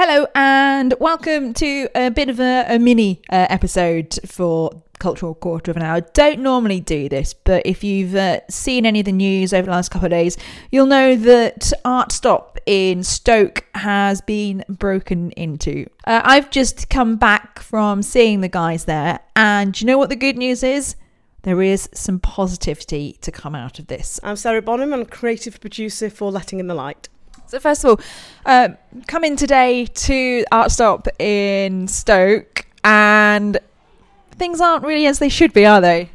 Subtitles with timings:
[0.00, 5.72] Hello, and welcome to a bit of a, a mini uh, episode for Cultural Quarter
[5.72, 6.02] of an Hour.
[6.02, 9.72] Don't normally do this, but if you've uh, seen any of the news over the
[9.72, 10.36] last couple of days,
[10.70, 15.90] you'll know that Art Stop in Stoke has been broken into.
[16.06, 20.14] Uh, I've just come back from seeing the guys there, and you know what the
[20.14, 20.94] good news is?
[21.42, 24.20] There is some positivity to come out of this.
[24.22, 27.08] I'm Sarah Bonham, I'm creative producer for Letting in the Light.
[27.48, 28.00] So first of all,
[28.44, 28.68] uh,
[29.06, 33.58] come in today to Art Stop in Stoke, and
[34.32, 36.10] things aren't really as they should be, are they?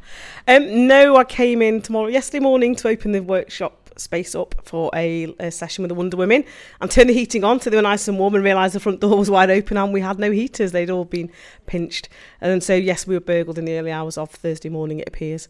[0.47, 4.91] Um, no, I came in tomorrow, yesterday morning, to open the workshop space up for
[4.93, 6.43] a, a session with the Wonder Women
[6.79, 9.01] and turned the heating on so they were nice and warm and realised the front
[9.01, 10.71] door was wide open and we had no heaters.
[10.71, 11.31] They'd all been
[11.65, 12.09] pinched.
[12.41, 15.47] And so, yes, we were burgled in the early hours of Thursday morning, it appears.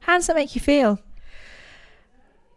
[0.00, 0.98] How does that make you feel?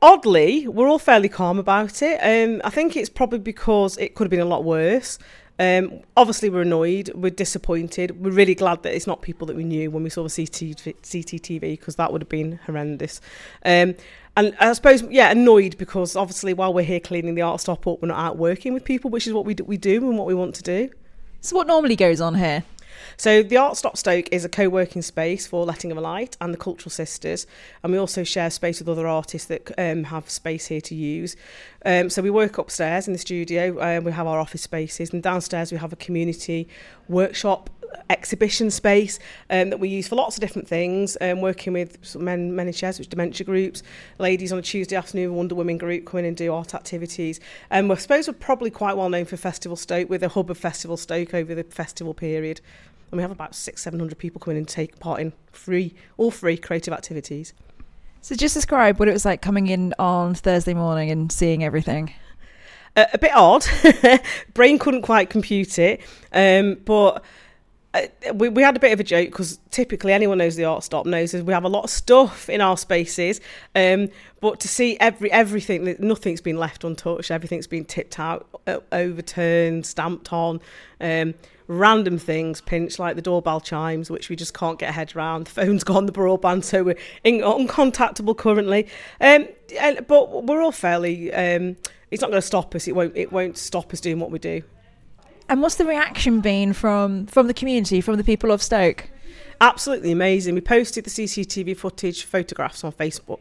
[0.03, 2.19] Oddly, we're all fairly calm about it.
[2.21, 5.17] Um, I think it's probably because it could have been a lot worse.
[5.57, 8.21] Um, obviously, we're annoyed, we're disappointed.
[8.23, 10.95] We're really glad that it's not people that we knew when we saw the CCTV,
[11.01, 13.21] CCTV because that would have been horrendous.
[13.63, 13.95] Um,
[14.35, 18.01] and I suppose, yeah, annoyed because obviously while we're here cleaning the art stop up,
[18.01, 20.27] we're not out working with people, which is what we do, we do and what
[20.27, 20.89] we want to do.
[21.39, 22.63] So, what normally goes on here?
[23.17, 26.53] So the Art Stop Stoke is a co-working space for Letting in the Light and
[26.53, 27.47] the Cultural Sisters,
[27.83, 31.35] and we also share space with other artists that um, have space here to use.
[31.85, 35.21] Um, so we work upstairs in the studio, um, we have our office spaces, and
[35.21, 36.67] downstairs we have a community
[37.07, 37.69] workshop
[38.09, 42.55] exhibition space um, that we use for lots of different things, um, working with men,
[42.55, 43.83] Men in Sheds, which dementia groups,
[44.19, 47.39] ladies on a Tuesday afternoon, Wonder Women group come in and do art activities.
[47.69, 50.49] And um, I suppose we're probably quite well known for Festival Stoke, with a hub
[50.49, 52.61] of Festival Stoke over the festival period.
[53.13, 56.31] And we have about six, seven hundred people coming and take part in free, all
[56.31, 57.53] free creative activities.
[58.21, 62.11] So just describe what it was like coming in on Thursday morning and seeing everything.
[62.95, 63.67] Uh, a bit odd.
[64.55, 67.23] Brain couldn't quite compute it, um, but
[68.33, 71.05] we, we had a bit of a joke because typically anyone knows the art stop
[71.05, 73.39] knows is we have a lot of stuff in our spaces
[73.75, 74.09] um,
[74.41, 77.29] but to see every everything nothing's been left untouched.
[77.29, 80.59] Everything's been tipped out uh, overturned stamped on
[81.01, 81.35] um,
[81.67, 85.45] random things pinched like the doorbell chimes which we just can't get a head around
[85.45, 88.87] the phone's gone the broadband so we're in, uncontactable currently.
[89.21, 89.47] Um,
[89.79, 91.77] and, but we're all fairly um,
[92.09, 94.39] it's not going to stop us it won't it won't stop us doing what we
[94.39, 94.63] do
[95.53, 99.07] and what's the reaction been from from the community, from the people of Stoke?
[99.61, 100.55] Absolutely amazing.
[100.55, 103.39] We posted the CCTV footage, photographs on Facebook.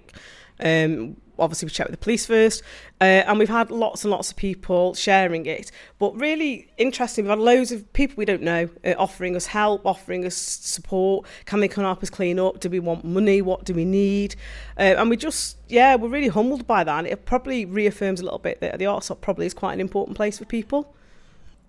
[0.60, 2.62] Um, obviously, we checked with the police first,
[3.00, 5.72] uh, and we've had lots and lots of people sharing it.
[5.98, 9.86] But really interesting, we've had loads of people we don't know uh, offering us help,
[9.86, 11.26] offering us support.
[11.46, 12.60] Can they come help us clean up?
[12.60, 13.40] Do we want money?
[13.40, 14.36] What do we need?
[14.78, 16.98] Uh, and we just, yeah, we're really humbled by that.
[16.98, 19.80] And it probably reaffirms a little bit that the art stop probably is quite an
[19.80, 20.94] important place for people.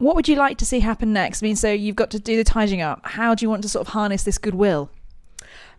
[0.03, 1.41] What would you like to see happen next?
[1.41, 2.99] I mean, so you've got to do the tidying up.
[3.05, 4.89] How do you want to sort of harness this goodwill?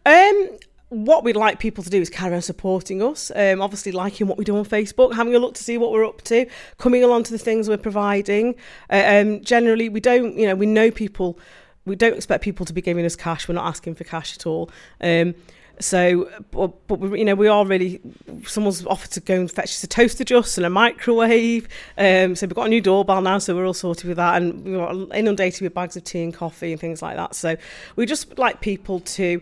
[0.07, 0.49] Um,
[0.89, 3.31] what we'd like people to do is carry on supporting us.
[3.37, 6.07] Um, obviously, liking what we do on Facebook, having a look to see what we're
[6.07, 6.47] up to,
[6.79, 8.55] coming along to the things we're providing.
[8.89, 11.39] Uh, um, generally, we don't, you know, we know people.
[11.85, 13.49] We don't expect people to be giving us cash.
[13.49, 14.71] We're not asking for cash at all.
[15.01, 15.35] Um,
[15.81, 18.01] so, but, but you know, we are really.
[18.47, 21.69] Someone's offered to go and fetch us a toaster just and a microwave.
[21.99, 24.65] Um, so we've got a new doorbell now, so we're all sorted with that, and
[24.65, 27.35] we're inundated with bags of tea and coffee and things like that.
[27.35, 27.57] So
[27.97, 29.41] we just like people to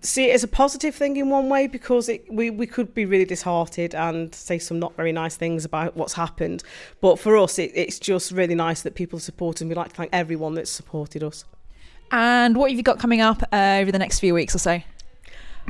[0.00, 3.04] see it as a positive thing in one way because it, we, we could be
[3.04, 6.62] really disheartened and say some not very nice things about what's happened.
[7.00, 9.94] But for us, it, it's just really nice that people support and we like to
[9.94, 11.44] thank everyone that's supported us.
[12.10, 14.80] And what have you got coming up uh, over the next few weeks or so?